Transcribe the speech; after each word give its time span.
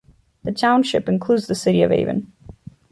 The 0.43 0.51
township 0.51 1.07
includes 1.07 1.45
the 1.45 1.53
city 1.53 1.83
of 1.83 1.91
Avon. 1.91 2.33